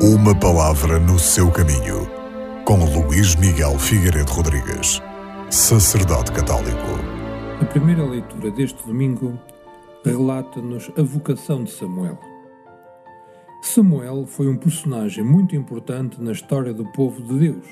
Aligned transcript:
Uma 0.00 0.32
palavra 0.32 1.00
no 1.00 1.18
seu 1.18 1.50
caminho, 1.50 2.08
com 2.64 2.84
Luís 2.84 3.34
Miguel 3.34 3.76
Figueiredo 3.80 4.30
Rodrigues, 4.30 5.02
sacerdote 5.50 6.30
católico. 6.30 6.86
A 7.60 7.64
primeira 7.64 8.04
leitura 8.04 8.48
deste 8.52 8.86
domingo 8.86 9.36
relata-nos 10.04 10.88
a 10.96 11.02
vocação 11.02 11.64
de 11.64 11.72
Samuel. 11.72 12.16
Samuel 13.60 14.24
foi 14.24 14.46
um 14.46 14.56
personagem 14.56 15.24
muito 15.24 15.56
importante 15.56 16.22
na 16.22 16.30
história 16.30 16.72
do 16.72 16.84
povo 16.92 17.20
de 17.20 17.50
Deus. 17.50 17.66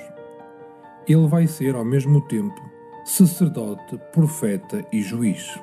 Ele 1.07 1.29
vai 1.29 1.47
ser, 1.47 1.77
ao 1.77 1.85
mesmo 1.85 2.21
tempo, 2.23 2.61
sacerdote, 3.05 4.01
profeta 4.13 4.85
e 4.93 5.01
juiz. 5.01 5.57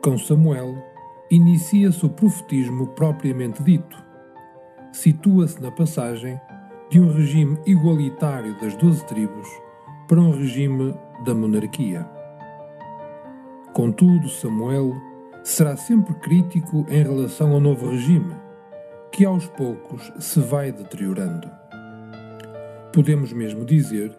Com 0.00 0.16
Samuel, 0.16 0.76
inicia-se 1.28 2.06
o 2.06 2.08
profetismo 2.08 2.86
propriamente 2.86 3.64
dito. 3.64 4.05
Situa-se 4.96 5.60
na 5.60 5.70
passagem 5.70 6.40
de 6.88 6.98
um 6.98 7.12
regime 7.12 7.58
igualitário 7.66 8.58
das 8.58 8.74
doze 8.76 9.04
tribos 9.04 9.46
para 10.08 10.18
um 10.18 10.30
regime 10.30 10.94
da 11.22 11.34
monarquia. 11.34 12.08
Contudo, 13.74 14.26
Samuel 14.30 14.94
será 15.44 15.76
sempre 15.76 16.14
crítico 16.14 16.86
em 16.88 17.02
relação 17.02 17.52
ao 17.52 17.60
novo 17.60 17.90
regime, 17.90 18.34
que 19.12 19.26
aos 19.26 19.46
poucos 19.48 20.10
se 20.18 20.40
vai 20.40 20.72
deteriorando. 20.72 21.46
Podemos 22.90 23.34
mesmo 23.34 23.66
dizer 23.66 24.18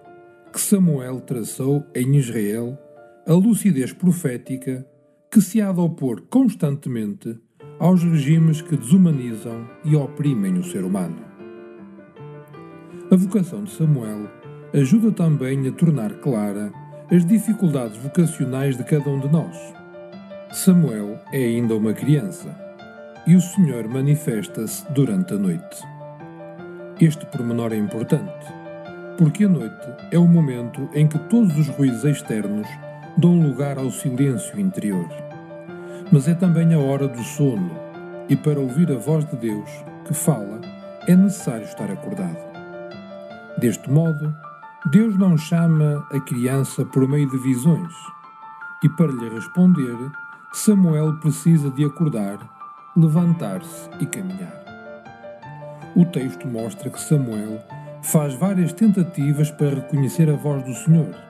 que 0.54 0.62
Samuel 0.62 1.22
traçou 1.22 1.84
em 1.96 2.18
Israel 2.18 2.78
a 3.26 3.34
lucidez 3.34 3.94
profética 3.94 4.88
que 5.32 5.42
se 5.42 5.59
há 5.59 5.72
de 5.72 5.80
opor 5.80 6.22
constantemente 6.30 7.36
aos 7.80 8.04
regimes 8.04 8.62
que 8.62 8.76
desumanizam 8.76 9.67
e 9.84 9.95
oprimem 9.95 10.58
o 10.58 10.63
ser 10.63 10.84
humano. 10.84 11.17
A 13.12 13.16
vocação 13.16 13.64
de 13.64 13.72
Samuel 13.72 14.28
ajuda 14.73 15.11
também 15.11 15.67
a 15.67 15.72
tornar 15.72 16.14
clara 16.16 16.72
as 17.11 17.25
dificuldades 17.25 17.97
vocacionais 17.97 18.75
de 18.75 18.84
cada 18.84 19.09
um 19.09 19.19
de 19.19 19.30
nós. 19.30 19.56
Samuel 20.52 21.19
é 21.31 21.38
ainda 21.38 21.75
uma 21.75 21.94
criança 21.94 22.53
e 23.25 23.36
o 23.36 23.42
Senhor 23.42 23.88
manifesta-se 23.88 24.91
durante 24.91 25.34
a 25.34 25.38
noite. 25.38 25.84
Este 27.00 27.25
pormenor 27.28 27.73
é 27.73 27.78
importante, 27.78 28.47
porque 29.17 29.45
a 29.45 29.50
noite 29.50 29.88
é 30.12 30.17
o 30.17 30.28
momento 30.28 30.89
em 30.94 31.08
que 31.08 31.19
todos 31.30 31.58
os 31.58 31.67
ruídos 31.67 32.03
externos 32.03 32.67
dão 33.17 33.39
lugar 33.39 33.78
ao 33.78 33.91
silêncio 33.91 34.59
interior. 34.59 35.27
Mas 36.11 36.27
é 36.27 36.33
também 36.33 36.73
a 36.73 36.80
hora 36.80 37.08
do 37.08 37.22
sono, 37.22 37.69
e 38.30 38.36
para 38.36 38.59
ouvir 38.59 38.89
a 38.91 38.97
voz 38.97 39.25
de 39.25 39.36
Deus 39.36 39.69
que 40.05 40.13
fala, 40.13 40.61
é 41.05 41.13
necessário 41.16 41.66
estar 41.66 41.91
acordado. 41.91 42.38
Deste 43.58 43.91
modo, 43.91 44.33
Deus 44.89 45.17
não 45.17 45.38
chama 45.38 46.08
a 46.11 46.19
criança 46.22 46.85
por 46.85 47.05
meio 47.08 47.30
de 47.30 47.38
visões, 47.38 47.94
e 48.81 48.88
para 48.89 49.11
lhe 49.11 49.30
responder, 49.30 49.97
Samuel 50.53 51.17
precisa 51.17 51.69
de 51.72 51.83
acordar, 51.83 52.39
levantar-se 52.95 53.89
e 54.00 54.05
caminhar. 54.05 54.63
O 55.94 56.05
texto 56.05 56.47
mostra 56.47 56.89
que 56.89 57.02
Samuel 57.02 57.61
faz 58.02 58.33
várias 58.35 58.72
tentativas 58.72 59.52
para 59.52 59.75
reconhecer 59.75 60.30
a 60.30 60.38
voz 60.38 60.63
do 60.63 60.73
Senhor 60.73 61.27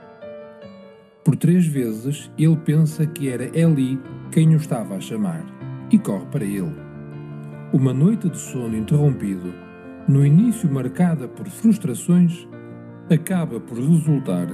por 1.28 1.36
três 1.36 1.68
vezes 1.68 2.32
ele 2.38 2.56
pensa 2.56 3.06
que 3.06 3.28
era 3.28 3.52
Eli 3.54 4.00
quem 4.32 4.54
o 4.54 4.56
estava 4.56 4.96
a 4.96 5.02
chamar 5.02 5.46
e 5.92 6.00
corre 6.00 6.26
para 6.28 6.46
ele. 6.46 6.74
Uma 7.74 7.94
noite 7.94 8.30
de 8.30 8.38
sono 8.38 8.78
interrompido, 8.78 9.54
no 10.08 10.26
início 10.26 10.72
marcada 10.72 11.28
por 11.28 11.46
frustrações, 11.50 12.48
acaba 13.14 13.60
por 13.60 13.78
resultar 13.78 14.48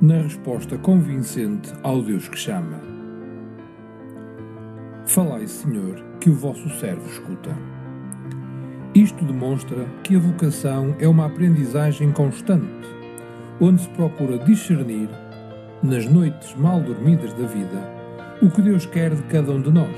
na 0.00 0.18
resposta 0.18 0.78
convincente 0.78 1.72
ao 1.82 2.00
Deus 2.00 2.28
que 2.28 2.38
chama. 2.38 2.80
Falai, 5.04 5.48
Senhor, 5.48 6.00
que 6.20 6.30
o 6.30 6.34
vosso 6.34 6.68
servo 6.78 7.04
escuta. 7.10 7.50
Isto 8.94 9.24
demonstra 9.24 9.86
que 10.04 10.14
a 10.14 10.20
vocação 10.20 10.94
é 11.00 11.08
uma 11.08 11.26
aprendizagem 11.26 12.12
constante, 12.12 12.88
onde 13.60 13.82
se 13.82 13.88
procura 13.88 14.38
discernir 14.38 15.08
nas 15.82 16.06
noites 16.06 16.54
mal 16.54 16.80
dormidas 16.80 17.32
da 17.34 17.46
vida, 17.46 17.82
o 18.40 18.50
que 18.50 18.62
Deus 18.62 18.86
quer 18.86 19.14
de 19.14 19.22
cada 19.24 19.50
um 19.52 19.60
de 19.60 19.70
nós. 19.70 19.96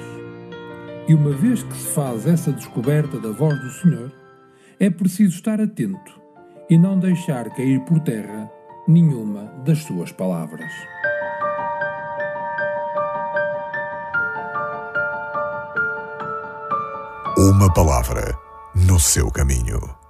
E 1.07 1.15
uma 1.15 1.31
vez 1.31 1.63
que 1.63 1.77
se 1.77 1.89
faz 1.89 2.27
essa 2.27 2.53
descoberta 2.53 3.19
da 3.19 3.31
voz 3.31 3.59
do 3.61 3.71
Senhor, 3.71 4.13
é 4.81 4.89
preciso 4.89 5.37
estar 5.37 5.61
atento 5.61 6.21
e 6.71 6.79
não 6.79 6.99
deixar 6.99 7.51
cair 7.51 7.81
por 7.81 8.01
terra 8.01 8.51
nenhuma 8.89 9.45
das 9.65 9.79
suas 9.79 10.11
palavras. 10.11 10.73
Uma 17.37 17.73
palavra 17.73 18.35
no 18.75 18.99
seu 18.99 19.31
caminho. 19.31 20.04